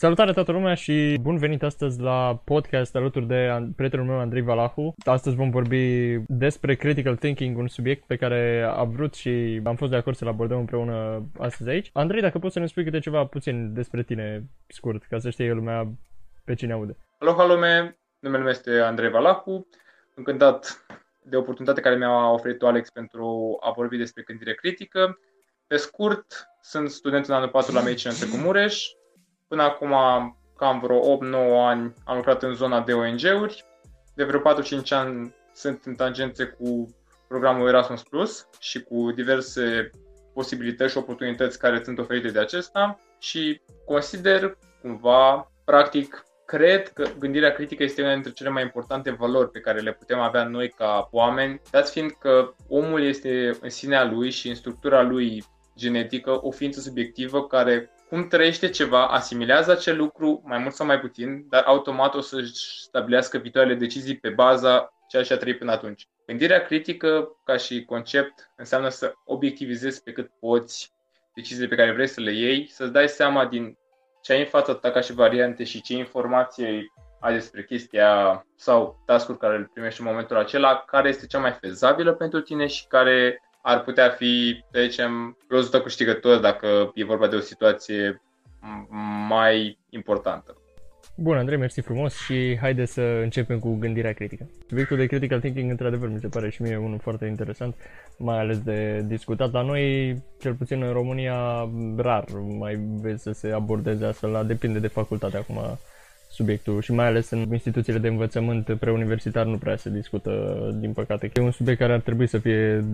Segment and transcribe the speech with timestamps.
[0.00, 4.94] Salutare toată lumea și bun venit astăzi la podcast alături de prietenul meu Andrei Valahu.
[5.04, 9.90] Astăzi vom vorbi despre critical thinking, un subiect pe care am vrut și am fost
[9.90, 11.90] de acord să-l abordăm împreună astăzi aici.
[11.92, 15.52] Andrei, dacă poți să ne spui câte ceva puțin despre tine, scurt, ca să știe
[15.52, 15.92] lumea
[16.44, 16.96] pe cine aude.
[17.18, 19.66] Aloha lume, numele meu este Andrei Valahu.
[20.14, 20.84] Încântat
[21.22, 25.18] de oportunitatea care mi-a oferit Alex pentru a vorbi despre gândire critică.
[25.66, 28.84] Pe scurt, sunt student în anul 4 la Medicină cu Mureș,
[29.50, 29.94] Până acum,
[30.56, 31.20] cam vreo 8-9
[31.58, 33.64] ani, am lucrat în zona de ONG-uri.
[34.14, 34.42] De vreo 4-5
[34.90, 36.96] ani sunt în tangențe cu
[37.28, 39.90] programul Erasmus Plus și cu diverse
[40.34, 47.52] posibilități și oportunități care sunt oferite de acesta și consider cumva, practic, cred că gândirea
[47.52, 51.08] critică este una dintre cele mai importante valori pe care le putem avea noi ca
[51.12, 55.44] oameni, dat fiind că omul este în sinea lui și în structura lui
[55.76, 61.00] genetică o ființă subiectivă care cum trăiește ceva, asimilează acel lucru mai mult sau mai
[61.00, 65.72] puțin, dar automat o să-și stabilească viitoarele decizii pe baza ceea ce a trăit până
[65.72, 66.06] atunci.
[66.26, 70.92] Gândirea critică, ca și concept, înseamnă să obiectivizezi pe cât poți
[71.34, 73.78] deciziile pe care vrei să le iei, să-ți dai seama din
[74.22, 79.02] ce ai în fața ta ca și variante și ce informație ai despre chestia sau
[79.06, 82.86] task care îl primești în momentul acela, care este cea mai fezabilă pentru tine și
[82.86, 88.22] care ar putea fi, să zicem, rezultat câștigător dacă e vorba de o situație
[89.28, 90.54] mai importantă.
[91.16, 94.48] Bun, Andrei, mersi frumos și haide să începem cu gândirea critică.
[94.68, 97.74] Subiectul de critical thinking, într-adevăr, mi se pare și mie unul foarte interesant,
[98.18, 99.52] mai ales de discutat.
[99.52, 102.24] La noi, cel puțin în România, rar
[102.58, 105.78] mai vezi să se abordeze astfel, la depinde de facultate acum
[106.40, 110.32] subiectul și mai ales în instituțiile de învățământ preuniversitar nu prea se discută,
[110.80, 111.30] din păcate.
[111.34, 112.84] E un subiect care ar trebui să fie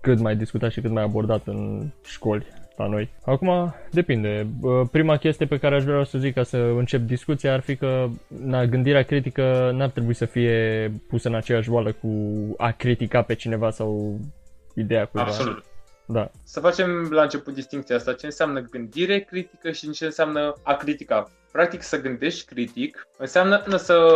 [0.00, 3.08] cât mai discutat și cât mai abordat în școli la noi.
[3.24, 4.46] Acum, depinde.
[4.90, 8.08] Prima chestie pe care aș vrea să zic ca să încep discuția ar fi că
[8.44, 12.08] na, gândirea critică n-ar trebui să fie pusă în aceeași oală cu
[12.56, 14.20] a critica pe cineva sau
[14.74, 15.64] ideea cu Absolut.
[16.06, 16.30] Da.
[16.44, 21.30] Să facem la început distinția asta, ce înseamnă gândire critică și ce înseamnă a critica.
[21.52, 24.08] Practic să gândești critic înseamnă să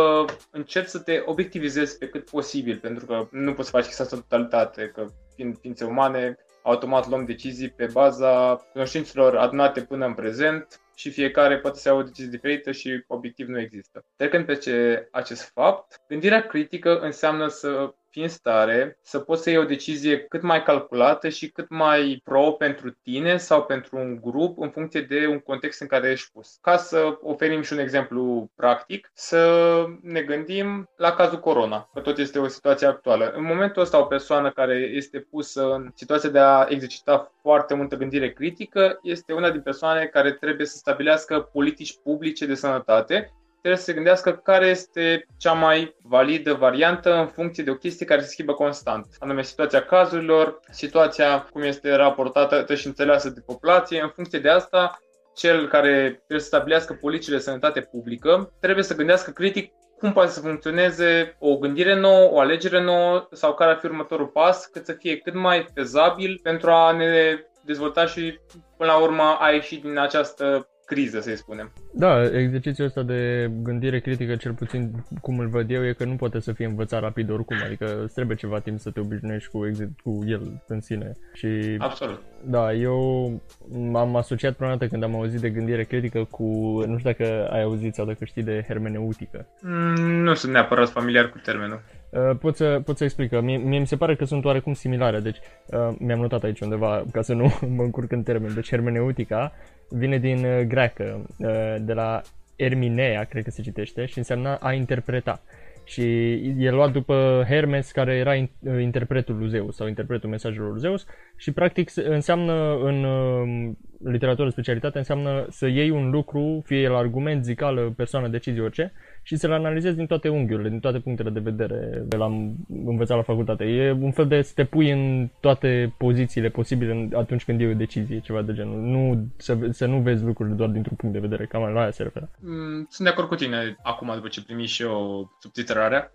[0.51, 4.15] încerci să te obiectivizezi pe cât posibil, pentru că nu poți să faci chestia asta
[4.15, 5.05] totalitate, că
[5.35, 11.59] fiind ființe umane, automat luăm decizii pe baza cunoștințelor adunate până în prezent și fiecare
[11.59, 14.05] poate să ia o decizie diferită și obiectiv nu există.
[14.15, 19.49] Trecând pe ce, acest fapt, gândirea critică înseamnă să fii în stare să poți să
[19.49, 24.19] iei o decizie cât mai calculată și cât mai pro pentru tine sau pentru un
[24.21, 26.57] grup în funcție de un context în care ești pus.
[26.61, 32.17] Ca să oferim și un exemplu practic, să ne gândim la cazul corona, că tot
[32.17, 33.31] este o situație actuală.
[33.35, 37.95] În momentul ăsta o persoană care este pusă în situația de a exercita foarte multă
[37.95, 43.79] gândire critică este una din persoane care trebuie să stabilească politici publice de sănătate trebuie
[43.79, 48.21] să se gândească care este cea mai validă variantă în funcție de o chestie care
[48.21, 54.01] se schimbă constant, anume situația cazurilor, situația cum este raportată și înțeleasă de populație.
[54.01, 54.99] În funcție de asta,
[55.35, 60.31] cel care trebuie să stabilească politicile de sănătate publică trebuie să gândească critic cum poate
[60.31, 64.85] să funcționeze o gândire nouă, o alegere nouă sau care ar fi următorul pas, cât
[64.85, 68.39] să fie cât mai fezabil pentru a ne dezvolta și
[68.77, 71.71] până la urmă a ieși din această criză, să-i spunem.
[71.93, 74.91] Da, exercițiul ăsta de gândire critică, cel puțin
[75.21, 78.13] cum îl văd eu, e că nu poate să fie învățat rapid oricum, adică îți
[78.13, 79.59] trebuie ceva timp să te obișnuiești cu,
[80.03, 81.11] cu el în sine.
[81.33, 82.21] Și, Absolut.
[82.43, 83.31] Da, eu
[83.67, 86.43] m-am asociat prima dată când am auzit de gândire critică cu,
[86.87, 89.47] nu știu dacă ai auzit sau dacă știi de hermeneutică.
[89.61, 91.81] Mm, nu sunt neapărat familiar cu termenul.
[92.09, 94.73] Uh, pot, să, pot să explic că mie, mie mi se pare că sunt oarecum
[94.73, 98.53] similare, deci uh, mi-am notat aici undeva ca să nu mă încurc în termen.
[98.53, 99.53] Deci hermeneutica
[99.89, 102.21] vine din uh, greacă, uh, de la
[102.55, 105.41] Erminea, cred că se citește, și înseamnă a interpreta.
[105.83, 110.79] Și e luat după Hermes, care era uh, interpretul lui Zeus sau interpretul mesajelor lui
[110.79, 111.05] Zeus
[111.37, 113.71] și practic înseamnă în uh,
[114.03, 118.93] literatură specialitate înseamnă să iei un lucru, fie el argument, zicală, persoană, decizie, orice,
[119.29, 122.05] și să-l analizezi din toate unghiurile, din toate punctele de vedere.
[122.09, 122.55] L-am
[122.85, 123.63] învățat la facultate.
[123.63, 127.73] E un fel de să te pui în toate pozițiile posibile atunci când iei o
[127.73, 128.79] decizie, ceva de genul.
[128.81, 132.03] Nu, să, să nu vezi lucrurile doar dintr-un punct de vedere, cam la aia se
[132.03, 132.29] referă.
[132.39, 136.11] Mm, sunt de acord cu tine acum, după ce primi și eu subtitrarea.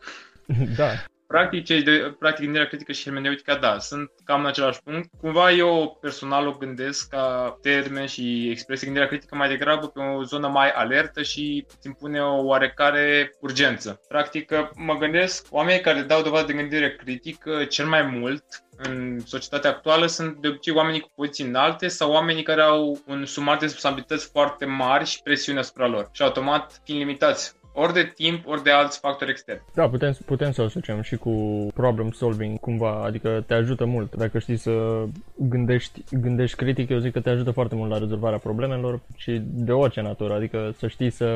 [0.76, 0.88] da
[1.26, 5.10] practic, cei de, practic gândirea critică și hermeneutica, da, sunt cam în același punct.
[5.20, 10.22] Cumva eu personal o gândesc ca termen și expresie gândirea critică mai degrabă pe o
[10.22, 14.00] zonă mai alertă și îți pune o oarecare urgență.
[14.08, 18.44] Practic, mă gândesc, oamenii care dau dovadă de gândire critică cel mai mult
[18.76, 23.24] în societatea actuală sunt de obicei oamenii cu poziții înalte sau oamenii care au un
[23.24, 26.08] sumar de responsabilități foarte mari și presiune asupra lor.
[26.12, 29.62] Și automat fiind limitați ori de timp, ori de alți factori externi.
[29.74, 34.14] Da, putem, putem să o asociem și cu problem solving cumva, adică te ajută mult.
[34.16, 35.04] Dacă știi să
[35.36, 39.72] gândești, gândești critic, eu zic că te ajută foarte mult la rezolvarea problemelor și de
[39.72, 41.26] orice natură, adică să știi să,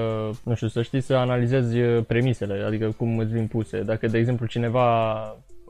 [0.44, 3.80] nu știu, să știi să analizezi premisele, adică cum îți vin puse.
[3.80, 5.16] Dacă, de exemplu, cineva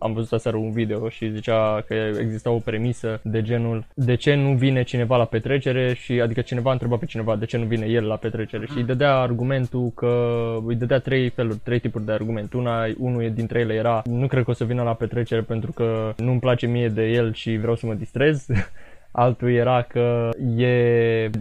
[0.01, 4.35] am văzut aseară un video și zicea că exista o premisă de genul de ce
[4.35, 7.87] nu vine cineva la petrecere și adică cineva întreba pe cineva de ce nu vine
[7.87, 12.13] el la petrecere și îi dădea argumentul că îi dădea trei feluri, trei tipuri de
[12.13, 12.53] argument.
[12.53, 16.13] Una, unul dintre ele era nu cred că o să vină la petrecere pentru că
[16.17, 18.47] nu-mi place mie de el și vreau să mă distrez.
[19.19, 20.67] altul era că e,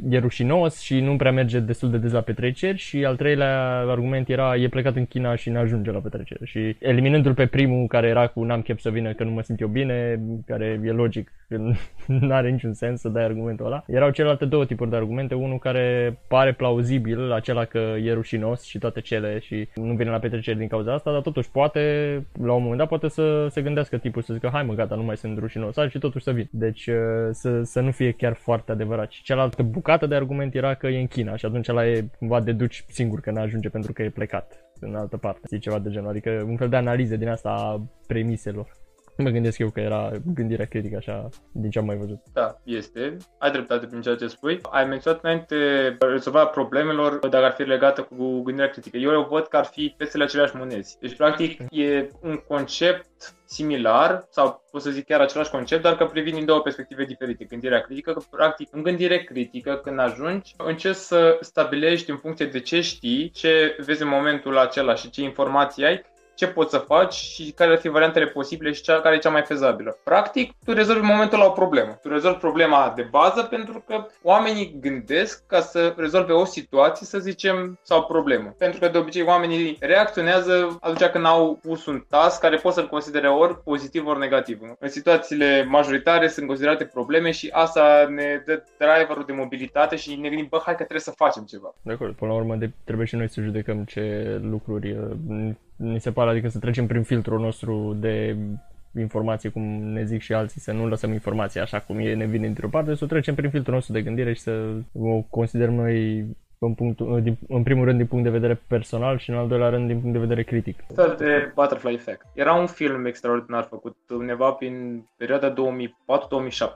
[0.09, 4.29] e rușinos și nu prea merge destul de des la petreceri și al treilea argument
[4.29, 6.45] era e plecat în China și nu ajunge la petrecere.
[6.45, 9.59] Și eliminându-l pe primul care era cu n-am chef să vină că nu mă simt
[9.59, 11.31] eu bine, care e logic,
[12.05, 15.59] nu are niciun sens să dai argumentul ăla, erau celelalte două tipuri de argumente, unul
[15.59, 20.57] care pare plauzibil, acela că e rușinos și toate cele și nu vine la petrecere
[20.57, 21.79] din cauza asta, dar totuși poate,
[22.43, 25.03] la un moment dat, poate să se gândească tipul să zică hai mă gata, nu
[25.03, 26.47] mai sunt rușinos, și totuși să vin.
[26.51, 26.89] Deci
[27.31, 29.11] să să nu fie chiar foarte adevărat.
[29.11, 32.41] Și cealaltă bucată de argument era că e în China și atunci ăla e cumva
[32.41, 35.41] deduci singur că n-ajunge pentru că e plecat în altă parte.
[35.45, 36.09] Știi, ceva de genul.
[36.09, 38.71] Adică un fel de analiză din asta a premiselor.
[39.17, 42.19] Mă gândesc eu că era gândirea critică așa din ce am mai văzut.
[42.33, 43.17] Da, este.
[43.39, 44.59] Ai dreptate prin ceea ce spui.
[44.71, 45.55] Ai menționat înainte
[45.99, 48.97] rezolvarea problemelor dacă ar fi legată cu gândirea critică.
[48.97, 50.97] Eu o văd că ar fi peste aceleași monezi.
[50.99, 56.05] Deci, practic, e un concept similar sau pot să zic chiar același concept, dar că
[56.05, 57.45] privin din două perspective diferite.
[57.45, 62.59] Gândirea critică, că practic în gândire critică, când ajungi, încerci să stabilești în funcție de
[62.59, 66.01] ce știi, ce vezi în momentul acela și ce informații ai,
[66.37, 69.29] ce poți să faci și care ar fi variantele posibile și cea care e cea
[69.29, 69.97] mai fezabilă.
[70.03, 71.99] Practic, tu rezolvi momentul la o problemă.
[72.01, 77.19] Tu rezolvi problema de bază pentru că oamenii gândesc ca să rezolve o situație, să
[77.19, 78.55] zicem, sau o problemă.
[78.57, 82.87] Pentru că de obicei oamenii reacționează atunci când au pus un task care pot să-l
[82.87, 84.59] considere ori pozitiv, ori negativ.
[84.79, 90.29] În situațiile majoritare sunt considerate probleme și asta ne dă driverul de mobilitate și ne
[90.29, 91.75] gândim, bă, hai că trebuie să facem ceva.
[91.81, 94.97] De acord, până la urmă de, trebuie și noi să judecăm ce lucruri
[95.77, 98.37] uh, ni se pare, adică să trecem prin filtrul nostru de
[98.99, 102.45] informații, cum ne zic și alții, să nu lăsăm informația așa cum e, ne vine
[102.45, 106.25] dintr-o parte, să trecem prin filtrul nostru de gândire și să o considerăm noi
[106.59, 109.69] în, punctul, din, în primul rând din punct de vedere personal și în al doilea
[109.69, 110.79] rând din punct de vedere critic.
[111.17, 112.25] de Butterfly Effect.
[112.33, 115.55] Era un film extraordinar făcut undeva prin perioada 2004-2007,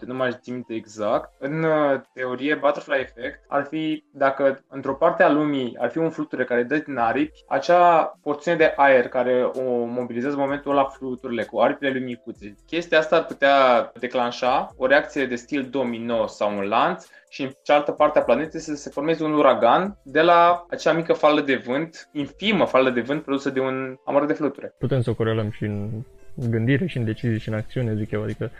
[0.06, 1.33] nu mai țin minte exact.
[1.39, 6.10] În uh, teorie, Butterfly Effect ar fi dacă într-o parte a lumii ar fi un
[6.10, 10.84] fluture care dă din aripi, acea porțiune de aer care o mobilizează în momentul ăla
[10.84, 12.56] fluturile cu aripile lui micuțe.
[12.68, 17.51] Chestia asta ar putea declanșa o reacție de stil domino sau un lanț și în
[17.63, 19.71] cealaltă parte a planetei să se formeze un uragan
[20.04, 24.26] de la acea mică fală de vânt, infimă fală de vânt produsă de un amăr
[24.26, 24.74] de fluture.
[24.78, 25.90] Putem să o corelăm și în
[26.50, 28.52] gândire și în decizii și în acțiune, zic eu, adică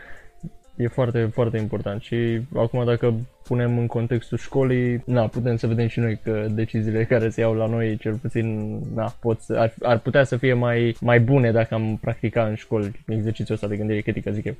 [0.76, 3.14] e foarte, foarte important și acum dacă
[3.44, 7.54] punem în contextul școlii, na, putem să vedem și noi că deciziile care se iau
[7.54, 11.52] la noi, cel puțin, na, pot să, ar, ar putea să fie mai, mai bune
[11.52, 14.54] dacă am practica în școli exercițiul ăsta de gândire critică, zic eu.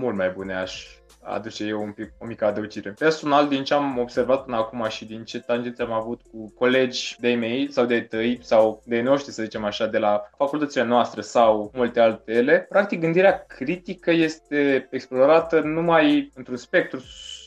[0.00, 0.86] Mult mai bune aș
[1.24, 2.90] aduce eu un pic, o mică adăugire.
[2.90, 7.16] Personal, din ce am observat până acum și din ce tangențe am avut cu colegi
[7.20, 11.20] de mei sau de tăi sau de noștri, să zicem așa, de la facultățile noastre
[11.20, 17.00] sau multe altele, practic gândirea critică este explorată numai într-un spectru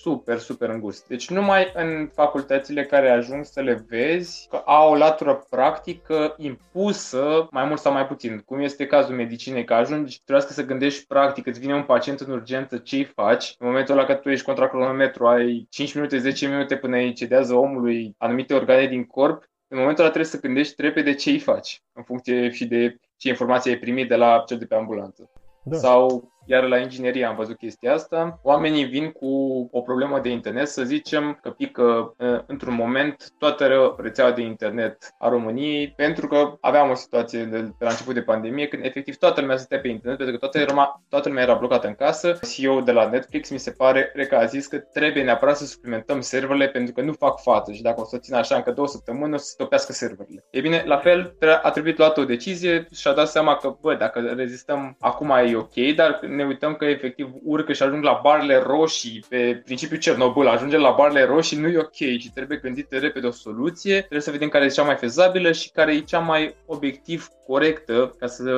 [0.08, 1.08] super, super îngust.
[1.08, 7.48] Deci numai în facultățile care ajung să le vezi că au o latură practică impusă
[7.52, 8.44] mai mult sau mai puțin.
[8.46, 12.32] Cum este cazul medicinei, că ajungi, trebuie să gândești practic, îți vine un pacient în
[12.32, 13.56] urgență, ce-i faci?
[13.60, 17.14] În momentul ăla că tu ești contra cronometru, ai 5 minute, 10 minute până îi
[17.14, 21.40] cedează omului anumite organe din corp, în momentul ăla trebuie să gândești repede ce îi
[21.40, 25.30] faci, în funcție și de ce informație ai primit de la cel de pe ambulanță.
[25.64, 25.78] Da.
[25.78, 28.39] Sau iar la inginerie am văzut chestia asta.
[28.44, 29.27] Oamenii vin cu
[29.72, 35.30] o problemă de internet, să zicem că pică într-un moment toată rețeaua de internet a
[35.30, 39.42] României, pentru că aveam o situație de, de la început de pandemie când efectiv toată
[39.42, 42.39] lumea stătea pe internet, pentru că toată, era, toată lumea era blocată în casă.
[42.56, 46.22] CEO de la Netflix mi se pare că a zis că trebuie neapărat să suplimentăm
[46.22, 49.34] serverele pentru că nu fac față și dacă o să țină așa încă două săptămâni
[49.34, 50.46] o să stopească serverele.
[50.50, 53.96] E bine, la fel a trebuit luată o decizie și a dat seama că, bă,
[53.96, 58.63] dacă rezistăm acum e ok, dar ne uităm că efectiv urcă și ajung la barele
[58.65, 63.27] roșii pe principiul Cernobâl, ajunge la barele roșii, nu e ok și trebuie gândită repede
[63.27, 66.56] o soluție, trebuie să vedem care e cea mai fezabilă și care e cea mai
[66.65, 68.51] obiectiv corectă ca să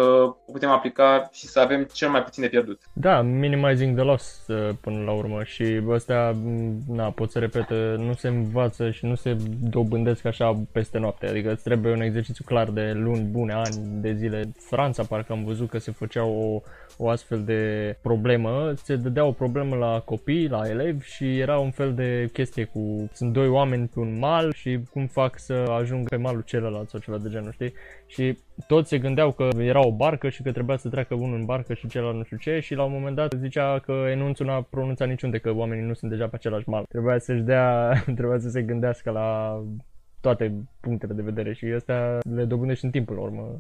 [0.46, 2.82] o putem aplica și să avem cel mai puțin de pierdut.
[2.94, 6.36] Da, minimizing the loss uh, până la urmă și ăstea,
[6.88, 9.38] na, pot să repet, nu se învață și nu se
[9.70, 14.14] dobândesc așa peste noapte, adică îți trebuie un exercițiu clar de luni bune, ani de
[14.14, 14.52] zile.
[14.70, 16.62] Franța parcă am văzut că se făcea o,
[17.02, 21.72] o astfel de problemă, se dădea o problemă la copii, la elevi și era un
[21.72, 26.06] fel de chestie cu sunt doi oameni pe un mal și cum fac să ajungă
[26.10, 27.74] pe malul celălalt sau ceva de genul, știi?
[28.08, 28.38] Și
[28.68, 31.74] toți se gândeau că era o barcă și că trebuia să treacă unul în barcă
[31.74, 35.08] și celălalt nu știu ce și la un moment dat zicea că enunțul n-a pronunțat
[35.08, 36.84] niciunde că oamenii nu sunt deja pe același mal.
[36.90, 39.60] Trebuia să-și dea, trebuia să se gândească la
[40.22, 43.60] toate punctele de vedere și astea le dobândești în timpul la urmă.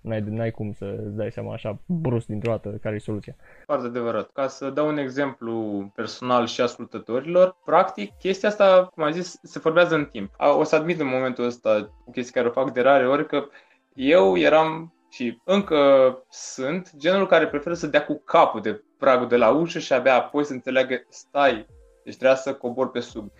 [0.00, 3.36] N-ai, n-ai cum să îți dai seama așa brusc dintr-o dată care e soluția.
[3.64, 4.30] Foarte adevărat.
[4.32, 9.58] Ca să dau un exemplu personal și ascultătorilor, practic chestia asta, cum am zis, se
[9.58, 10.34] formează în timp.
[10.38, 13.44] O să admit în momentul ăsta o chestie care o fac de rare ori că
[13.94, 15.78] eu eram și încă
[16.28, 20.14] sunt genul care preferă să dea cu capul de pragul de la ușă și abia
[20.14, 21.66] apoi să înțeleagă, stai,
[22.04, 23.32] deci trebuia să cobor pe sub.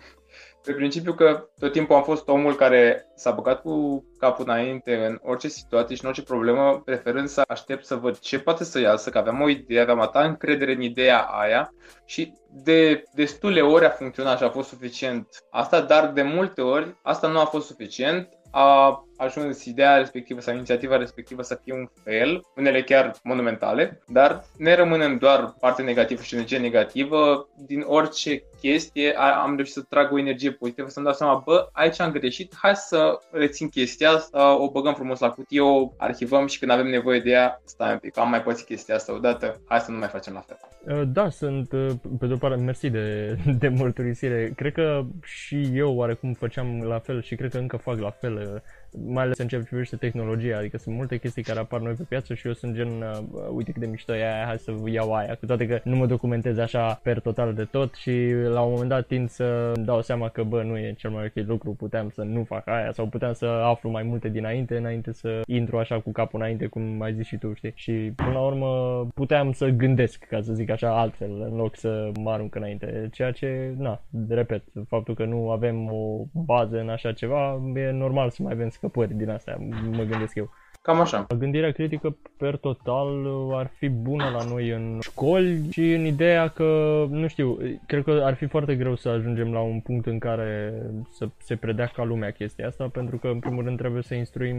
[0.63, 5.19] Pe principiu că tot timpul am fost omul care s-a băgat cu capul înainte în
[5.23, 9.09] orice situație și în orice problemă, preferând să aștept să văd ce poate să iasă,
[9.09, 11.73] că aveam o idee, aveam atâta încredere în ideea aia
[12.05, 15.27] și de destule ori a funcționat și a fost suficient.
[15.49, 20.53] Asta, dar de multe ori asta nu a fost suficient, a ajuns ideea respectivă sau
[20.55, 26.21] inițiativa respectivă să fie un fel, unele chiar monumentale, dar ne rămânem doar parte negativă
[26.21, 31.13] și energie negativă, din orice chestie am reușit să trag o energie pozitivă, să-mi dau
[31.13, 35.61] seama, bă, aici am greșit, hai să rețin chestia asta, o băgăm frumos la cutie,
[35.61, 38.95] o arhivăm și când avem nevoie de ea, stai un pic, am mai pățit chestia
[38.95, 40.57] asta odată, hai să nu mai facem la fel.
[40.87, 44.53] Uh, da, sunt, uh, pe de-o parte, mersi de, de mărturisire.
[44.55, 48.35] Cred că și eu oarecum făceam la fel și cred că încă fac la fel
[48.35, 48.61] uh,
[48.97, 52.33] mai ales în ce privește tehnologia, adică sunt multe chestii care apar noi pe piață
[52.33, 53.17] și eu sunt gen, uh,
[53.53, 56.05] uite cât de mișto e aia, hai să iau aia, cu toate că nu mă
[56.05, 60.29] documentez așa per total de tot și la un moment dat tind să dau seama
[60.29, 63.33] că bă, nu e cel mai ok lucru, puteam să nu fac aia sau puteam
[63.33, 67.25] să aflu mai multe dinainte, înainte să intru așa cu capul înainte, cum ai zis
[67.25, 67.71] și tu, știi?
[67.75, 68.67] Și până la urmă
[69.13, 73.31] puteam să gândesc, ca să zic așa, altfel, în loc să mă arunc înainte, ceea
[73.31, 78.43] ce, na, repet, faptul că nu avem o bază în așa ceva, e normal să
[78.43, 79.57] mai avem scăpări din astea,
[79.91, 80.49] mă gândesc eu.
[80.83, 81.27] Cam așa.
[81.37, 83.07] Gândirea critică per total
[83.53, 86.65] ar fi bună la noi în școli și în ideea că,
[87.09, 87.57] nu știu,
[87.87, 90.73] cred că ar fi foarte greu să ajungem la un punct în care
[91.11, 94.55] să se predea ca lumea chestia asta, pentru că în primul rând trebuie să instruim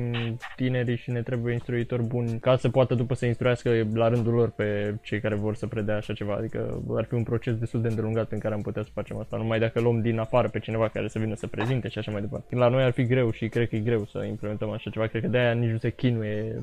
[0.57, 4.51] tinerii și ne trebuie instruitori buni ca să poată după să instruiască la rândul lor
[4.51, 6.35] pe cei care vor să predea așa ceva.
[6.35, 9.37] Adică ar fi un proces destul de îndelungat în care am putea să facem asta,
[9.37, 12.21] numai dacă luăm din afară pe cineva care să vină să prezinte și așa mai
[12.21, 12.57] departe.
[12.57, 15.07] La noi ar fi greu și cred că e greu să implementăm așa ceva.
[15.07, 16.63] Cred că de aia nici nu se chinuie.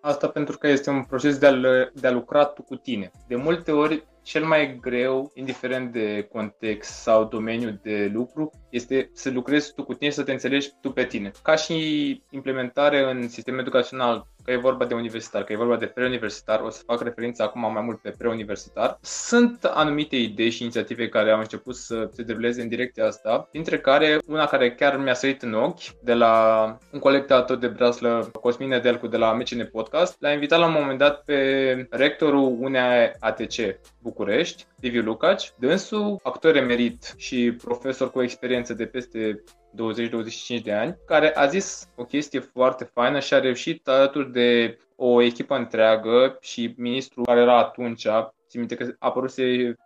[0.00, 1.52] Asta pentru că este un proces de a,
[1.94, 3.10] de a lucra tu cu tine.
[3.28, 9.30] De multe ori cel mai greu, indiferent de context sau domeniu de lucru, este să
[9.30, 11.30] lucrezi tu cu tine, să te înțelegi tu pe tine.
[11.42, 15.86] Ca și implementare în sistemul educațional, că e vorba de universitar, că e vorba de
[15.86, 18.98] preuniversitar, o să fac referință acum mai mult pe preuniversitar.
[19.00, 23.78] Sunt anumite idei și inițiative care au început să se deruleze în direcția asta, dintre
[23.78, 28.30] care una care chiar mi-a sărit în ochi, de la un coleg tot de braslă,
[28.40, 33.12] Cosmin Nedelcu de la MCN Podcast, l-a invitat la un moment dat pe rectorul unei
[33.18, 33.54] ATC
[34.02, 39.42] București, Liviu Lucaci, dânsul actor emerit și profesor cu experiență de peste
[39.74, 44.78] 20-25 de ani, care a zis o chestie foarte faină și a reușit alături de
[44.96, 48.06] o echipă întreagă și ministrul care era atunci,
[48.48, 49.32] țin minte că a apărut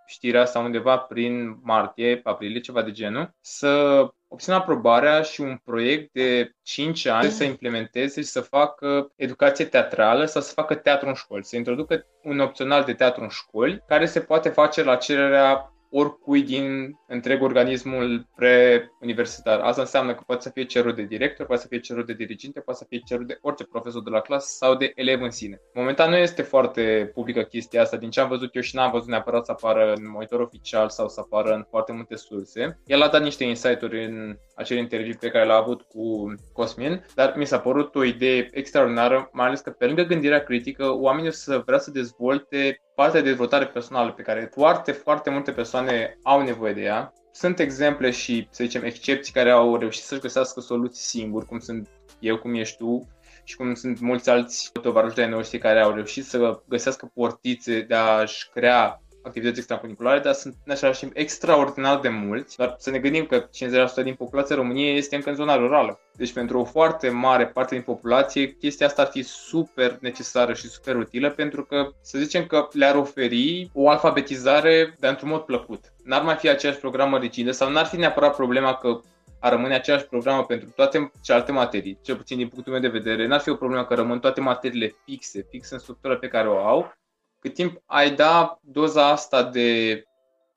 [0.06, 6.12] știrea sau undeva prin martie, aprilie, ceva de genul, să obțină aprobarea și un proiect
[6.12, 11.14] de 5 ani să implementeze și să facă educație teatrală sau să facă teatru în
[11.14, 15.72] școli, să introducă un opțional de teatru în școli care se poate face la cererea
[15.90, 19.60] oricui din întreg organismul pre-universitar.
[19.60, 22.60] Asta înseamnă că poate să fie cerut de director, poate să fie cerut de diriginte,
[22.60, 25.60] poate să fie cerut de orice profesor de la clasă sau de elev în sine.
[25.74, 29.08] Momentan nu este foarte publică chestia asta, din ce am văzut eu și n-am văzut
[29.08, 32.80] neapărat să apară în monitor oficial sau să apară în foarte multe surse.
[32.86, 37.34] El a dat niște insight-uri în acel interviu pe care l-a avut cu Cosmin, dar
[37.36, 41.32] mi s-a părut o idee extraordinară, mai ales că pe lângă gândirea critică, oamenii o
[41.32, 46.42] să vrea să dezvolte partea de dezvoltare personală pe care foarte, foarte multe persoane au
[46.42, 47.12] nevoie de ea.
[47.32, 51.88] Sunt exemple și, să zicem, excepții care au reușit să-și găsească soluții singuri, cum sunt
[52.18, 53.08] eu, cum ești tu,
[53.44, 57.94] și cum sunt mulți alți tovarăși de noștri care au reușit să găsească portițe de
[57.94, 62.56] a-și crea activități extracurriculare, dar sunt în același timp extraordinar de mulți.
[62.56, 63.48] Dar să ne gândim că
[64.00, 66.00] 50% din populația României este încă în zona rurală.
[66.16, 70.68] Deci pentru o foarte mare parte din populație, chestia asta ar fi super necesară și
[70.68, 75.92] super utilă pentru că să zicem că le-ar oferi o alfabetizare de într-un mod plăcut.
[76.04, 79.00] N-ar mai fi aceeași programă rigidă sau n-ar fi neapărat problema că
[79.40, 83.26] ar rămâne aceeași programă pentru toate celelalte materii, cel puțin din punctul meu de vedere,
[83.26, 86.58] n-ar fi o problemă că rămân toate materiile fixe, fixe în structura pe care o
[86.58, 86.92] au,
[87.38, 90.02] cât timp ai da doza asta de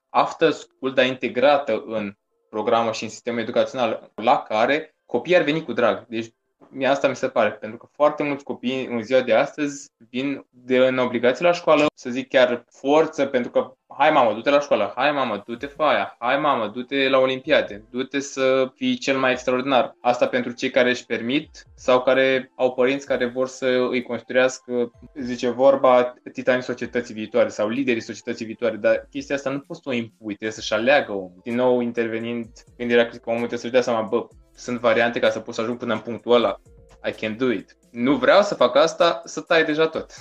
[0.08, 2.16] after school, dar integrată în
[2.48, 6.06] programă și în sistemul educațional, la care copiii ar veni cu drag.
[6.08, 6.32] Deci
[6.68, 10.46] mie asta mi se pare, pentru că foarte mulți copii în ziua de astăzi vin
[10.50, 14.60] de în obligație la școală, să zic chiar forță, pentru că hai mamă, du-te la
[14.60, 19.30] școală, hai mamă, du-te faia, hai mamă, du-te la olimpiade, du-te să fii cel mai
[19.30, 19.96] extraordinar.
[20.00, 24.90] Asta pentru cei care își permit sau care au părinți care vor să îi construiască,
[25.14, 29.88] zice vorba, titanii societății viitoare sau liderii societății viitoare, dar chestia asta nu poți să
[29.88, 31.40] o impui, trebuie să-și aleagă omul.
[31.42, 35.40] Din nou, intervenind gândirea critică, omul trebuie să-și dea seama, bă, sunt variante ca să
[35.40, 36.60] pot să ajung până în punctul ăla.
[37.04, 37.76] I can do it.
[37.90, 40.12] Nu vreau să fac asta, să tai deja tot.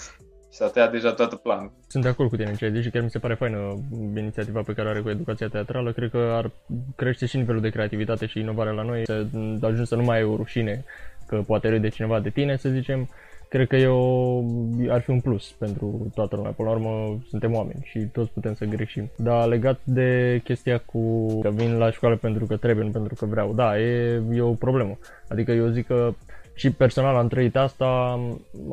[0.51, 1.71] Și s-a tăiat deja toată planul.
[1.87, 3.79] Sunt de acord cu tine, deci chiar mi se pare faină
[4.15, 5.91] inițiativa pe care o are cu educația teatrală.
[5.91, 6.51] Cred că ar
[6.95, 9.25] crește și nivelul de creativitate și inovare la noi, să
[9.61, 10.83] ajungi să nu mai ai o rușine
[11.27, 13.09] că poate râde cineva de tine, să zicem,
[13.49, 14.41] cred că e o,
[14.89, 16.51] ar fi un plus pentru toată lumea.
[16.51, 19.11] Până la urmă, suntem oameni și toți putem să greșim.
[19.15, 23.25] Dar legat de chestia cu că vin la școală pentru că trebuie, nu pentru că
[23.25, 24.97] vreau, da, e, e o problemă.
[25.27, 26.13] Adică eu zic că
[26.53, 28.19] și personal am trăit asta,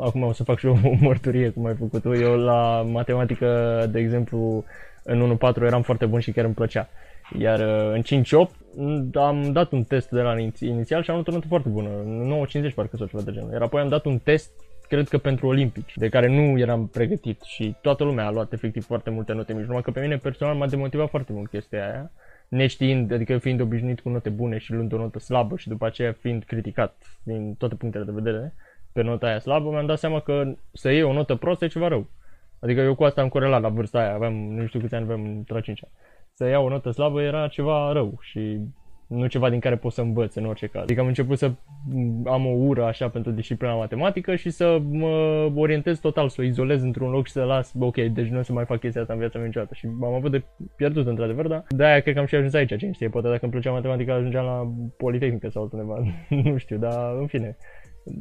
[0.00, 2.14] acum o să fac și o mărturie cum ai făcut tu.
[2.14, 4.64] Eu la matematică, de exemplu,
[5.02, 6.88] în 1-4 eram foarte bun și chiar îmi plăcea.
[7.38, 11.32] Iar uh, în 5-8 am dat un test de la inițial și am luat o
[11.32, 11.88] notă foarte bună,
[12.70, 13.52] 9-50 parcă sau ceva de genul.
[13.52, 14.50] Iar apoi am dat un test
[14.88, 18.85] cred că pentru olimpici, de care nu eram pregătit și toată lumea a luat efectiv
[18.85, 22.11] foarte multe note mici, numai că pe mine personal m-a demotivat foarte mult chestia aia,
[22.49, 26.12] neștiind, adică fiind obișnuit cu note bune și luând o notă slabă și după aceea
[26.12, 28.55] fiind criticat din toate punctele de vedere
[28.93, 31.88] pe nota aia slabă, mi-am dat seama că să iei o notă prostă e ceva
[31.88, 32.07] rău.
[32.61, 35.25] Adică eu cu asta am corelat la vârsta aia, aveam nu știu câți ani aveam
[35.25, 35.81] în 5
[36.33, 38.61] Să iau o notă slabă era ceva rău și
[39.09, 40.83] nu ceva din care pot să învăț în orice caz.
[40.83, 41.53] Adică am început să
[42.25, 46.83] am o ură așa pentru disciplina matematică și să mă orientez total, să o izolez
[46.83, 49.18] într-un loc și să las, ok, deci nu o să mai fac chestia asta în
[49.18, 49.75] viața mea niciodată.
[49.75, 50.42] Și am avut de
[50.77, 53.53] pierdut într-adevăr, dar de-aia cred că am și ajuns aici, cine știe, poate dacă îmi
[53.53, 56.03] plăcea matematica ajungeam la Politehnică sau altundeva,
[56.51, 57.57] nu știu, dar în fine,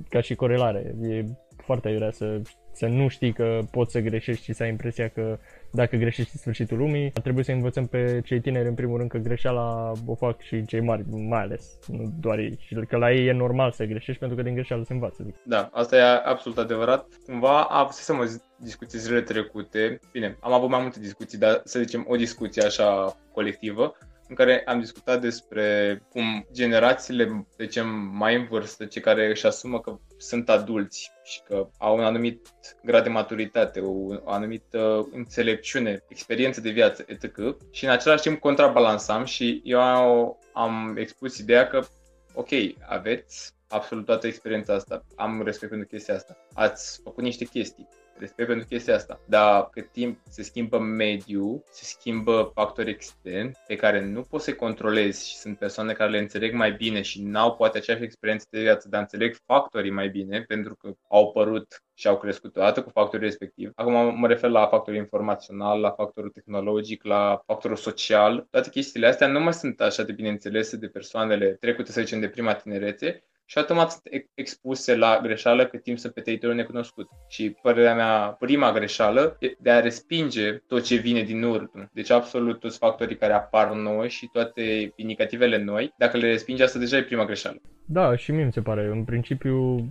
[0.10, 1.24] ca și corelare, e
[1.58, 2.42] foarte aiurea să,
[2.78, 5.38] să nu știi că poți să greșești și să ai impresia că
[5.72, 9.18] dacă greșești în sfârșitul lumii, trebuie să învățăm pe cei tineri în primul rând că
[9.18, 12.58] greșeala o fac și cei mari, mai ales, nu doar ei.
[12.60, 15.24] Și că la ei e normal să greșești pentru că din greșeală se învață.
[15.24, 15.36] Zic.
[15.44, 17.08] Da, asta e absolut adevărat.
[17.26, 20.00] Cumva a să mă discuții zilele trecute.
[20.12, 24.64] Bine, am avut mai multe discuții, dar să zicem o discuție așa colectivă în care
[24.66, 30.00] am discutat despre cum generațiile, de ce mai în vârstă, cei care își asumă că
[30.18, 33.92] sunt adulți și că au un anumit grad de maturitate, o,
[34.24, 37.38] o anumită înțelepciune, experiență de viață, etc.
[37.72, 41.86] Și în același timp contrabalansam și eu am expus ideea că,
[42.34, 42.50] ok,
[42.88, 47.88] aveți absolut toată experiența asta, am respect pentru chestia asta, ați făcut niște chestii,
[48.20, 49.20] respect pentru chestia asta.
[49.26, 54.54] Dar cât timp se schimbă mediul, se schimbă factori externi pe care nu poți să
[54.54, 58.62] controlezi și sunt persoane care le înțeleg mai bine și n-au poate aceeași experiență de
[58.62, 62.90] viață, dar înțeleg factorii mai bine pentru că au părut și au crescut odată cu
[62.90, 63.72] factorul respectiv.
[63.76, 68.48] Acum mă refer la factorul informațional, la factorul tehnologic, la factorul social.
[68.52, 72.20] Toate chestiile astea nu mai sunt așa de bine înțelese de persoanele trecute, să zicem,
[72.20, 77.10] de prima tinerețe și automat sunt expuse la greșeală cât timp sunt pe teritoriul necunoscut.
[77.28, 81.90] Și părerea mea, prima greșeală e de a respinge tot ce vine din urmă.
[81.94, 86.80] Deci absolut toți factorii care apar noi și toate inicativele noi, dacă le respinge, asta
[86.80, 87.62] deja e prima greșeală.
[87.90, 88.90] Da, și mie mi se pare.
[88.92, 89.86] În principiu,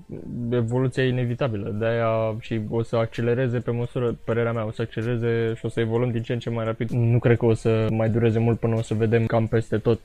[0.50, 1.74] evoluția e inevitabilă.
[1.78, 5.80] De-aia și o să accelereze pe măsură, părerea mea, o să accelereze și o să
[5.80, 6.90] evoluăm din ce în ce mai rapid.
[6.90, 10.00] Nu cred că o să mai dureze mult până o să vedem cam peste tot
[10.00, 10.04] 20-30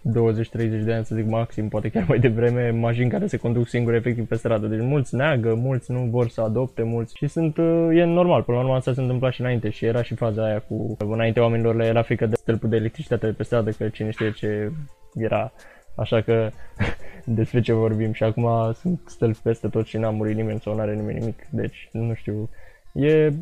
[0.83, 4.27] de ani, să zic maxim, poate chiar mai devreme, mașini care se conduc singure efectiv
[4.27, 4.67] pe stradă.
[4.67, 8.41] Deci mulți neagă, mulți nu vor să adopte, mulți și sunt, uh, e normal.
[8.41, 11.39] Până la urmă asta se întâmpla și înainte și era și faza aia cu, înainte
[11.39, 14.71] oamenilor le era frică de stâlpul de electricitate pe stradă, că cine știe ce
[15.15, 15.51] era
[15.95, 16.49] Așa că
[17.25, 20.95] despre ce vorbim și acum sunt stălpi peste tot și n-a murit nimeni sau n-are
[20.95, 21.47] nimeni nimic.
[21.49, 22.49] Deci, nu știu,
[22.93, 23.33] e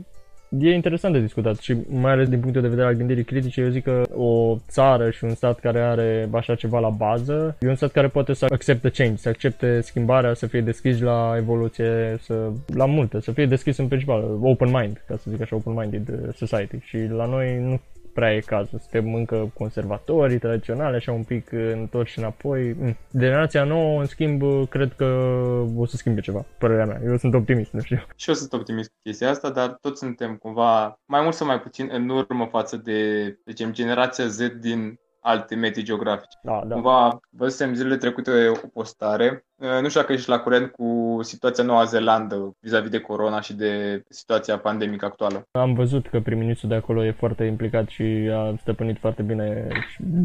[0.58, 3.70] e interesant de discutat și mai ales din punctul de vedere al gândirii critice, eu
[3.70, 7.76] zic că o țară și un stat care are așa ceva la bază, e un
[7.76, 12.50] stat care poate să accepte change, să accepte schimbarea, să fie deschis la evoluție, să,
[12.66, 16.36] la multe, să fie deschis în principal, open mind, ca să zic așa, open-minded uh,
[16.36, 16.78] society.
[16.84, 17.82] Și la noi nu
[18.20, 18.80] prea e cazul.
[18.80, 22.74] Suntem încă conservatorii, tradiționale, așa un pic întorși înapoi.
[22.74, 22.98] Mm.
[23.18, 25.06] Generația nouă, în schimb, cred că
[25.76, 27.02] o să schimbe ceva, părerea mea.
[27.06, 28.06] Eu sunt optimist, nu știu.
[28.16, 31.62] Și eu sunt optimist cu chestia asta, dar toți suntem cumva mai mult sau mai
[31.62, 36.38] puțin în urmă față de, de zicem, generația Z din alte medii geografice.
[36.44, 36.74] Da, da.
[36.74, 38.32] Cumva văzusem zilele trecute
[38.64, 39.46] o postare.
[39.56, 43.54] Uh, nu știu dacă ești la curent cu situația Noua Zeelandă vis-a-vis de corona și
[43.54, 45.48] de situația pandemică actuală.
[45.52, 49.68] Am văzut că prim-ministrul de acolo e foarte implicat și a stăpânit foarte bine.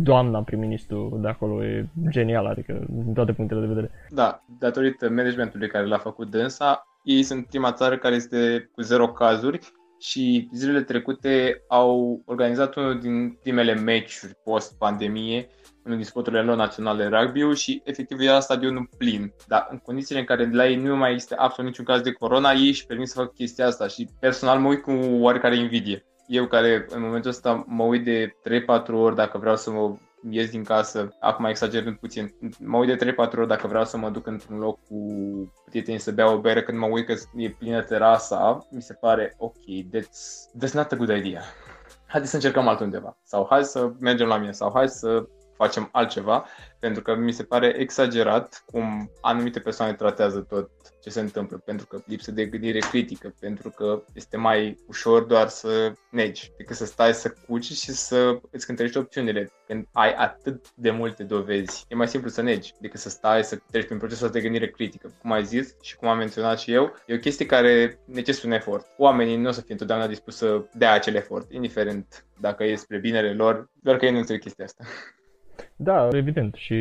[0.03, 3.91] Doamna prim-ministru de acolo e genială, adică din toate punctele de vedere.
[4.09, 9.09] Da, datorită managementului care l-a făcut dânsa, ei sunt prima țară care este cu zero
[9.09, 9.59] cazuri
[9.99, 15.47] și zilele trecute au organizat unul din primele meciuri post-pandemie,
[15.85, 19.33] unul din spoturile lor naționale rugby și efectiv era stadionul plin.
[19.47, 22.53] Dar în condițiile în care la ei nu mai este absolut niciun caz de corona,
[22.53, 26.05] ei își permit să facă chestia asta și personal mă uit cu oarecare invidie.
[26.27, 28.37] Eu care în momentul ăsta mă uit de
[28.83, 29.97] 3-4 ori dacă vreau să mă
[30.31, 34.11] ies din casă, acum exagerând puțin, mă uit de 3-4 ori dacă vreau să mă
[34.11, 34.99] duc într-un loc cu
[35.65, 39.35] prieteni să beau o bere când mă uit că e plină terasa, mi se pare
[39.39, 39.55] ok,
[39.95, 41.43] that's, that's not a good idea.
[42.07, 43.17] Haideți să încercăm altundeva.
[43.23, 44.53] Sau hai să mergem la mine.
[44.53, 46.47] Sau hai să facem altceva,
[46.79, 50.71] pentru că mi se pare exagerat cum anumite persoane tratează tot
[51.03, 55.49] ce se întâmplă, pentru că lipsă de gândire critică, pentru că este mai ușor doar
[55.49, 59.51] să negi, decât să stai să cuci și să îți cântărești opțiunile.
[59.67, 63.59] Când ai atât de multe dovezi, e mai simplu să negi decât să stai să
[63.71, 65.13] treci prin procesul de gândire critică.
[65.21, 68.53] Cum ai zis și cum am menționat și eu, e o chestie care necesită un
[68.53, 68.87] efort.
[68.97, 72.99] Oamenii nu o să fie întotdeauna dispuși să dea acel efort, indiferent dacă e spre
[72.99, 74.85] binele lor, doar că ei nu înțeleg chestia asta.
[75.77, 76.55] Da, evident.
[76.55, 76.75] Și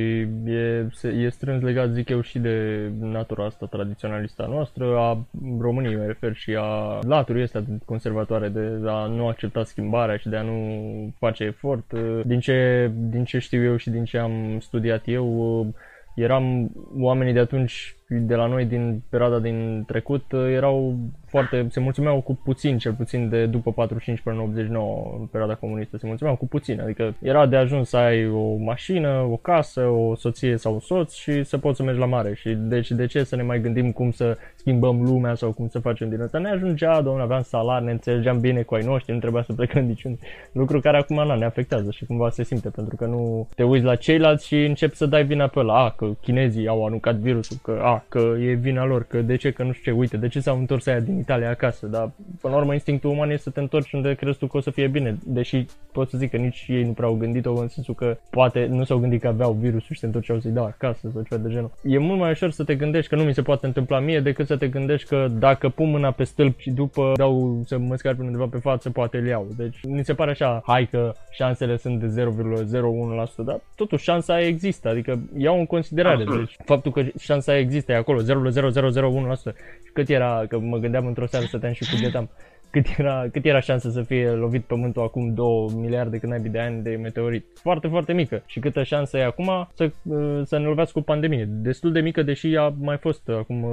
[0.46, 5.26] e, e strâns legat, zic eu, și de natura asta tradiționalistă a noastră, a
[5.60, 10.36] României, mă refer, și a laturii ăsta conservatoare de a nu accepta schimbarea și de
[10.36, 11.94] a nu face efort.
[12.24, 15.74] Din ce, din ce știu eu și din ce am studiat eu,
[16.16, 22.22] eram oamenii de atunci de la noi din perioada din trecut erau foarte, se mulțumeau
[22.22, 26.36] cu puțin, cel puțin de după 45 până în 89, în perioada comunistă, se mulțumeau
[26.36, 30.74] cu puțin, adică era de ajuns să ai o mașină, o casă, o soție sau
[30.74, 32.34] un soț și să poți să mergi la mare.
[32.34, 35.80] Și deci de ce să ne mai gândim cum să schimbăm lumea sau cum să
[35.80, 39.20] facem din asta, ne ajungea, domnule, aveam salar, ne înțelegeam bine cu ai noștri, nu
[39.20, 40.18] trebuia să plecăm niciun
[40.52, 43.86] lucru care acum na, ne afectează și cumva se simte pentru că nu te uiți
[43.86, 47.58] la ceilalți și începi să dai vina pe la, a, că chinezii au anuncat virusul,
[47.62, 50.28] că a, că e vina lor, că de ce, că nu știu ce, uite, de
[50.28, 53.50] ce s-au întors aia din Italia acasă, dar până la urmă instinctul uman este să
[53.50, 56.38] te întorci unde crezi tu că o să fie bine, deși pot să zic că
[56.38, 59.52] nici ei nu prea au gândit-o în sensul că poate nu s-au gândit că aveau
[59.52, 61.72] virusul și se întorceau să-i dau acasă sau ceva de genul.
[61.84, 64.48] E mult mai ușor să te gândești că nu mi se poate întâmpla mie decât
[64.48, 68.16] să te gândești că dacă pun mâna pe stâlp și după dau să mă scar
[68.16, 69.48] până undeva pe față, poate îl iau.
[69.58, 74.90] Deci mi se pare așa, hai că șansele sunt de 0,01%, dar totuși șansa există,
[74.90, 76.24] adică iau în considerare.
[76.24, 79.56] Deci faptul că șansa există e acolo, 0,0001%.
[79.94, 82.30] Cât era, că mă gândeam într-o seară, stăteam și cugetam
[82.74, 86.60] cât era, cât era șansa să fie lovit pământul acum 2 miliarde când ai de
[86.60, 87.46] ani de meteorit.
[87.54, 88.44] Foarte, foarte mică.
[88.46, 91.46] Și câtă șansă e acum să, uh, să ne lovească cu pandemie.
[91.50, 93.64] Destul de mică, deși a mai fost acum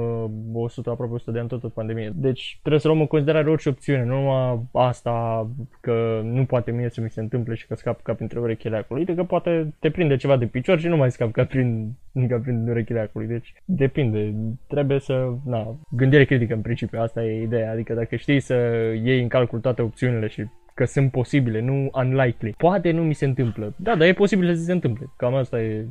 [0.53, 2.11] 100, uh, aproape 100 de ani tot o pandemie.
[2.15, 5.47] Deci trebuie să luăm în considerare orice opțiune, nu numai asta
[5.79, 8.99] că nu poate mie să mi se întâmple și că scap ca printre urechile acolo.
[8.99, 11.93] Uite că poate te prinde ceva de picior și nu mai scap ca prin,
[12.29, 13.25] ca prin urechile acolo.
[13.25, 14.33] Deci depinde.
[14.67, 17.71] Trebuie să, na, gândire critică în principiu, asta e ideea.
[17.71, 18.55] Adică dacă știi să
[18.93, 22.53] iei în calcul toate opțiunile și că sunt posibile, nu unlikely.
[22.57, 23.73] Poate nu mi se întâmplă.
[23.77, 25.05] Da, dar e posibil să se întâmple.
[25.17, 25.85] Cam asta e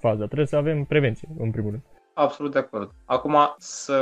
[0.00, 0.24] faza.
[0.24, 1.82] Trebuie să avem prevenție, în primul rând.
[2.14, 2.90] Absolut de acord.
[3.04, 3.98] Acum să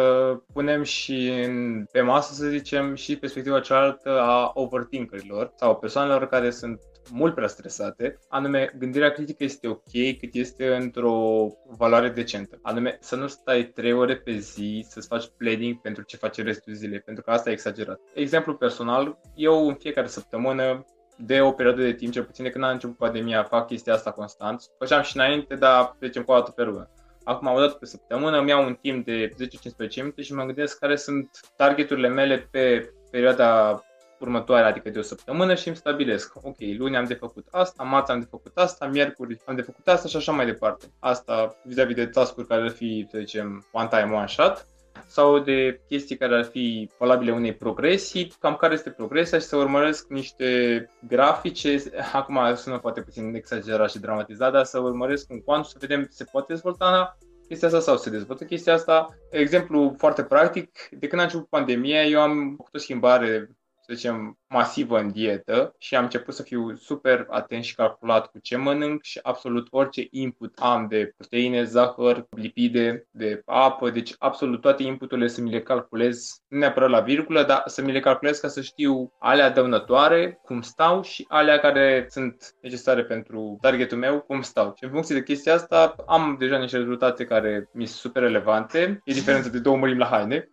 [0.53, 6.51] punem și în, pe masă, să zicem, și perspectiva cealaltă a overthinkerilor sau persoanelor care
[6.51, 11.47] sunt mult prea stresate, anume gândirea critică este ok cât este într-o
[11.77, 12.59] valoare decentă.
[12.63, 16.73] Anume să nu stai 3 ore pe zi să-ți faci planning pentru ce faci restul
[16.73, 18.01] zilei, pentru că asta e exagerat.
[18.15, 20.85] Exemplu personal, eu în fiecare săptămână
[21.17, 24.11] de o perioadă de timp, cel puțin de când am început pandemia, fac chestia asta
[24.11, 24.63] constant.
[24.79, 26.91] Făceam și înainte, dar zicem cu o dată pe lună.
[27.25, 30.79] Acum am dat pe săptămână, îmi iau un timp de 10-15 minute și mă gândesc
[30.79, 33.83] care sunt targeturile mele pe perioada
[34.21, 38.11] următoare, adică de o săptămână și îmi stabilesc, ok, luni am de făcut asta, marți
[38.11, 40.87] am de făcut asta, miercuri am de făcut asta și așa mai departe.
[40.99, 44.67] Asta vis-a-vis de task-uri care ar fi, să zicem, one time, one shot
[45.11, 49.57] sau de chestii care ar fi valabile unei progresii, cam care este progresia și să
[49.57, 55.65] urmăresc niște grafice, acum sună poate puțin exagerat și dramatizat, dar să urmăresc un quant
[55.65, 57.19] să vedem se poate dezvolta
[57.49, 59.09] chestia asta sau se dezvoltă chestia asta.
[59.31, 64.40] Exemplu foarte practic, de când a început pandemia, eu am făcut o schimbare să zicem,
[64.51, 69.03] masivă în dietă și am început să fiu super atent și calculat cu ce mănânc
[69.03, 75.27] și absolut orice input am de proteine, zahăr, lipide, de apă, deci absolut toate inputurile
[75.27, 78.61] să mi le calculez, nu neapărat la virgulă, dar să mi le calculez ca să
[78.61, 84.73] știu alea dăunătoare, cum stau și alea care sunt necesare pentru targetul meu, cum stau.
[84.77, 89.01] Și în funcție de chestia asta am deja niște rezultate care mi sunt super relevante.
[89.05, 90.51] E diferență de două mărimi la haine,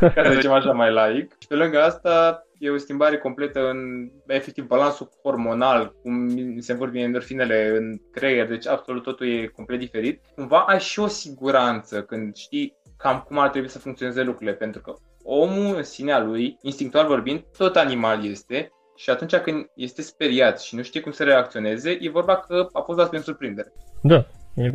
[0.14, 1.36] care zicem așa mai laic.
[1.38, 6.94] Și pe lângă asta e o schimbare completă în efectiv balansul hormonal, cum se învârt
[6.94, 10.20] endorfinele în creier, deci absolut totul e complet diferit.
[10.34, 14.80] Cumva ai și o siguranță când știi cam cum ar trebui să funcționeze lucrurile, pentru
[14.80, 20.60] că omul în sinea lui, instinctual vorbind, tot animal este și atunci când este speriat
[20.60, 23.72] și nu știe cum să reacționeze, e vorba că a fost dat prin surprindere.
[24.02, 24.26] Da.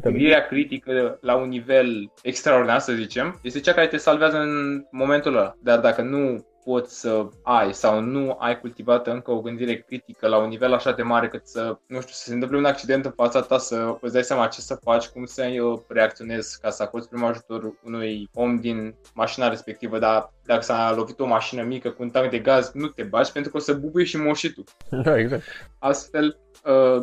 [0.01, 5.35] Gândirea critică la un nivel extraordinar, să zicem, este cea care te salvează în momentul
[5.35, 5.53] ăla.
[5.63, 10.37] Dar dacă nu poți să ai sau nu ai cultivată încă o gândire critică la
[10.37, 13.11] un nivel așa de mare cât să, nu știu, să se întâmple un accident în
[13.11, 15.43] fața ta, să îți dai seama ce să faci, cum să
[15.87, 21.19] reacționezi ca să acorzi primul ajutor unui om din mașina respectivă, dar dacă s-a lovit
[21.19, 23.73] o mașină mică cu un tank de gaz, nu te baci pentru că o să
[23.73, 24.63] bubui și moși și tu.
[25.03, 25.43] Da, exact.
[25.79, 26.48] Astfel, uh,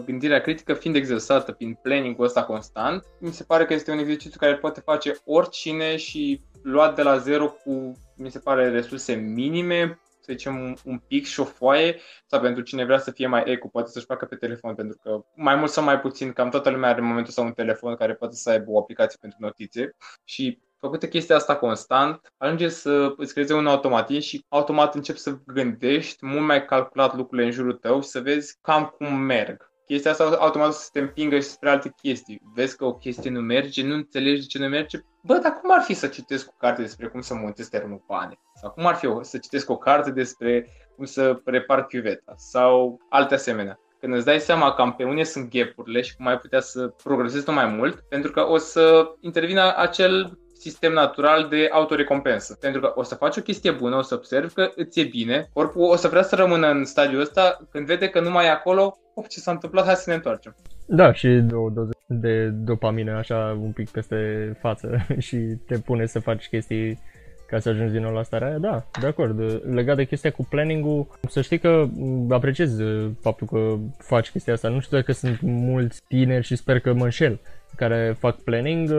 [0.05, 4.39] gândirea critică fiind exersată prin planning-ul ăsta constant, mi se pare că este un exercițiu
[4.41, 10.01] care poate face oricine și luat de la zero cu mi se pare, resurse minime,
[10.21, 13.43] să zicem un, un pic și o foaie, sau pentru cine vrea să fie mai
[13.47, 16.71] eco, poate să-și facă pe telefon, pentru că mai mult sau mai puțin, cam toată
[16.71, 19.97] lumea are în momentul sau un telefon care poate să aibă o aplicație pentru notițe
[20.25, 25.39] și făcută chestia asta constant, ajunge să îți creeze un automatism și automat începi să
[25.47, 30.11] gândești mult mai calculat lucrurile în jurul tău și să vezi cam cum merg chestia
[30.11, 32.41] asta automat să te împingă și spre alte chestii.
[32.55, 34.99] Vezi că o chestie nu merge, nu înțelegi de ce nu merge.
[35.23, 38.39] Bă, dar cum ar fi să citesc o carte despre cum să montezi termopane?
[38.55, 42.33] Sau cum ar fi să citesc o carte despre cum să repar chiuveta?
[42.37, 46.39] Sau alte asemenea când îți dai seama cam pe unde sunt ghepurile și cum ai
[46.39, 52.57] putea să progresezi mai mult, pentru că o să intervină acel sistem natural de autorecompensă.
[52.61, 55.49] Pentru că o să faci o chestie bună, o să observi că îți e bine,
[55.53, 58.51] corpul o să vrea să rămână în stadiul ăsta, când vede că nu mai e
[58.51, 60.57] acolo, of, ce s-a întâmplat, hai să ne întoarcem.
[60.87, 66.21] Da, și o doză de dopamină așa un pic peste față și te pune să
[66.21, 66.99] faci chestii
[67.47, 69.61] ca să ajungi din nou la starea aia, da, de acord.
[69.75, 71.87] Legat de chestia cu planning-ul, să știi că
[72.29, 72.77] apreciez
[73.21, 74.69] faptul că faci chestia asta.
[74.69, 77.41] Nu știu dacă sunt mulți tineri și sper că mă înșel
[77.77, 78.91] care fac planning.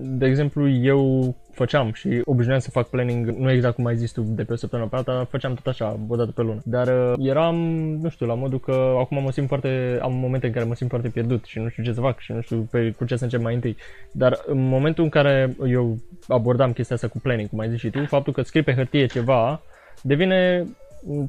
[0.00, 4.20] De exemplu, eu făceam și obișnuiam să fac planning, nu exact cum ai zis tu,
[4.20, 6.60] de pe o săptămână pe alta, făceam tot așa, o dată pe lună.
[6.64, 7.56] Dar uh, eram,
[8.02, 10.90] nu știu, la modul că acum mă simt foarte, am momente în care mă simt
[10.90, 13.24] foarte pierdut și nu știu ce să fac și nu știu pe cu ce să
[13.24, 13.76] încep mai întâi.
[14.12, 17.90] Dar în momentul în care eu abordam chestia asta cu planning, cum ai zis și
[17.90, 19.62] tu, faptul că scrii pe hârtie ceva,
[20.02, 20.66] devine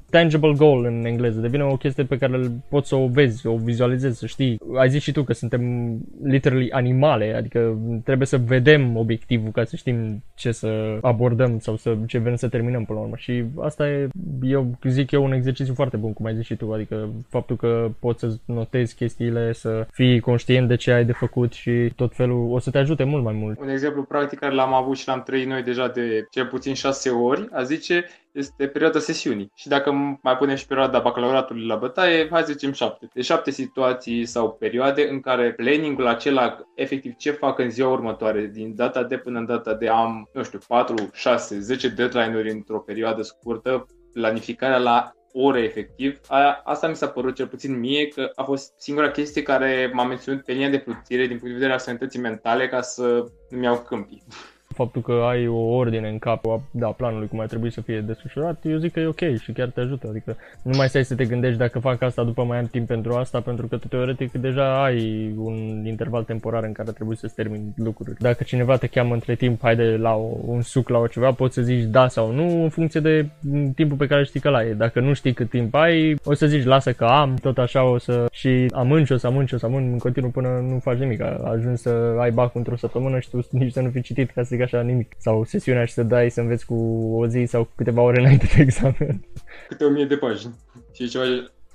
[0.09, 4.19] tangible goal în engleză, devine o chestie pe care poți să o vezi, o vizualizezi,
[4.19, 4.59] să știi.
[4.77, 9.75] Ai zis și tu că suntem literally animale, adică trebuie să vedem obiectivul ca să
[9.75, 13.15] știm ce să abordăm sau să, ce vrem să terminăm până la urmă.
[13.17, 14.07] Și asta e,
[14.41, 17.91] eu zic eu, un exercițiu foarte bun, cum ai zis și tu, adică faptul că
[17.99, 22.51] poți să notezi chestiile, să fii conștient de ce ai de făcut și tot felul,
[22.51, 23.59] o să te ajute mult mai mult.
[23.59, 27.09] Un exemplu practic care l-am avut și l-am trăit noi deja de cel puțin șase
[27.09, 29.51] ori, a zice este perioada sesiunii.
[29.55, 33.07] Și dacă mai punem și perioada bacalaureatului la bătaie, hai să zicem șapte.
[33.13, 38.45] De șapte situații sau perioade în care planningul acela, efectiv ce fac în ziua următoare,
[38.53, 42.79] din data de până în data de am, nu știu, 4, 6, 10 deadline-uri într-o
[42.79, 46.19] perioadă scurtă, planificarea la ore efectiv.
[46.27, 50.03] Aia, asta mi s-a părut cel puțin mie că a fost singura chestie care m-a
[50.03, 53.63] menționat pe linia de plutire din punct de vedere al sănătății mentale ca să nu-mi
[53.63, 54.23] iau câmpii
[54.75, 58.59] faptul că ai o ordine în cap da, planului cum ar trebui să fie desfășurat,
[58.63, 60.07] eu zic că e ok și chiar te ajută.
[60.09, 63.13] Adică nu mai stai să te gândești dacă fac asta, după mai am timp pentru
[63.13, 67.73] asta, pentru că tu teoretic deja ai un interval temporar în care trebuie să-ți termini
[67.75, 68.19] lucruri.
[68.19, 71.53] Dacă cineva te cheamă între timp, haide la o, un suc, la o ceva, poți
[71.53, 73.29] să zici da sau nu în funcție de
[73.75, 74.73] timpul pe care știi că l-ai.
[74.73, 77.97] Dacă nu știi cât timp ai, o să zici lasă că am, tot așa o
[77.97, 81.21] să și amânci, o să amânci, o să amânci în continuu până nu faci nimic.
[81.21, 84.47] Ajungi să ai bac într-o săptămână și tu nici să nu fi citit ca să
[84.51, 85.15] zic așa nimic.
[85.17, 86.75] Sau sesiunea și să dai să înveți cu
[87.13, 89.25] o zi sau câteva ore înainte de examen.
[89.67, 90.53] Câte o mie de pagini.
[90.93, 91.23] Și ceva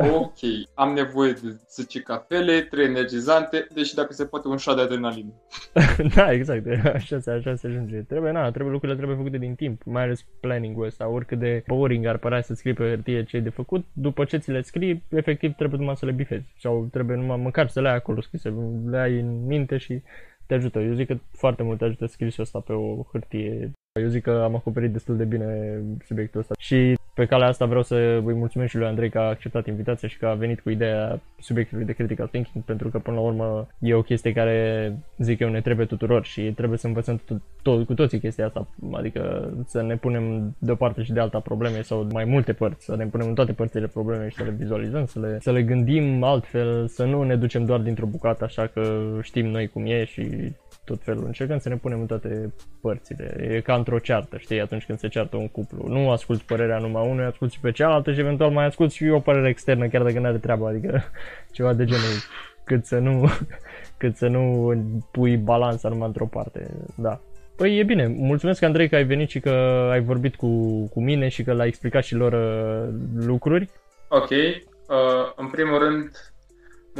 [0.09, 0.39] Ok,
[0.75, 5.33] am nevoie de 10 cafele, 3 energizante, deși dacă se poate un șat de adrenalină.
[6.15, 7.97] da, exact, așa se, așa se ajunge.
[7.97, 12.07] Trebuie, na, trebuie, lucrurile trebuie făcute din timp, mai ales planning-ul ăsta, oricât de boring
[12.07, 15.05] ar părea să scrii pe hârtie ce e de făcut, după ce ți le scrii,
[15.09, 18.55] efectiv trebuie numai să le bifezi sau trebuie numai măcar să le ai acolo scrise,
[18.91, 20.03] le ai în minte și
[20.51, 20.79] te ajută.
[20.79, 23.73] Eu zic că foarte mult te ajută scrisul ăsta pe o hârtie.
[23.99, 26.55] Eu zic că am acoperit destul de bine subiectul ăsta.
[26.59, 30.09] Și pe calea asta vreau să îi mulțumesc și lui Andrei că a acceptat invitația
[30.09, 33.67] și că a venit cu ideea subiectului de critical thinking, pentru că până la urmă
[33.79, 37.87] e o chestie care zic eu ne trebuie tuturor și trebuie să învățăm tot, tot,
[37.87, 41.83] cu toții chestia asta, adică să ne punem de o parte și de alta probleme
[41.83, 45.07] sau mai multe părți, să ne punem în toate părțile probleme și să le vizualizăm,
[45.07, 49.01] să le, să le gândim altfel, să nu ne ducem doar dintr-o bucată așa că
[49.23, 50.53] știm noi cum e și
[50.85, 51.25] tot felul.
[51.27, 53.49] Încercăm să ne punem în toate părțile.
[53.51, 55.89] E ca într-o ceartă, știi, atunci când se ceartă un cuplu.
[55.89, 59.19] Nu asculti părerea numai unui, asculti și pe cealaltă și eventual mai asculti și o
[59.19, 61.03] părere externă, chiar dacă nu are treabă, adică
[61.57, 62.23] ceva de genul
[62.65, 63.31] cât să nu,
[64.01, 64.75] cât să nu
[65.11, 67.21] pui balanța numai într-o parte, da.
[67.57, 69.51] Păi e bine, mulțumesc Andrei că ai venit și că
[69.91, 70.49] ai vorbit cu,
[70.89, 72.89] cu mine și că l-ai explicat și lor uh,
[73.27, 73.71] lucruri.
[74.09, 76.30] Ok, uh, în primul rând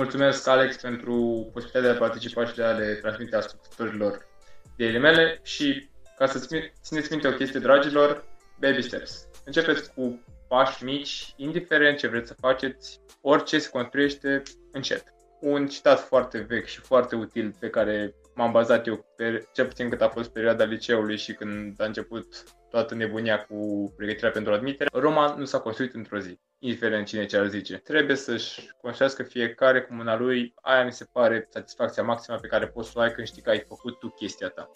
[0.01, 4.27] Mulțumesc, Alex, pentru posibilitatea de a participa și de a le transmite ascultătorilor
[4.77, 6.39] ideile mele și ca să
[6.83, 8.25] țineți minte o chestie, dragilor,
[8.61, 9.29] baby steps.
[9.45, 15.05] Începeți cu pași mici, indiferent ce vreți să faceți, orice se construiește încet.
[15.41, 19.89] Un citat foarte vechi și foarte util pe care m-am bazat eu, pe, cel puțin
[19.89, 24.91] cât a fost perioada liceului și când a început toată nebunia cu pregătirea pentru admitere.
[24.93, 27.77] Roma nu s-a construit într-o zi, indiferent cine ce ar zice.
[27.77, 32.69] Trebuie să-și construiască fiecare cu mâna lui, aia mi se pare satisfacția maximă pe care
[32.69, 34.71] poți să o ai când știi că ai făcut tu chestia ta.